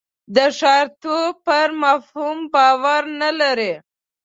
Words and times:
د 0.35 0.37
ښاریتوب 0.59 1.31
پر 1.45 1.69
مفهوم 1.83 2.37
باور 2.53 3.03
نه 3.21 3.29
لري. 3.39 3.73